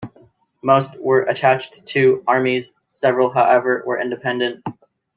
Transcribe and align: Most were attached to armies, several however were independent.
Most 0.63 0.99
were 0.99 1.21
attached 1.25 1.85
to 1.89 2.23
armies, 2.25 2.73
several 2.89 3.29
however 3.31 3.83
were 3.85 3.99
independent. 4.01 4.63